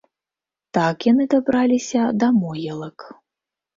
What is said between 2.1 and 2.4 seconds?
да